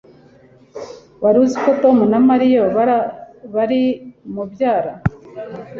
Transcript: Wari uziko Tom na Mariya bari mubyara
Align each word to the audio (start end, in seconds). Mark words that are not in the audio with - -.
Wari 1.23 1.37
uziko 1.45 1.69
Tom 1.81 1.97
na 2.11 2.19
Mariya 2.29 2.61
bari 3.55 3.81
mubyara 4.33 4.91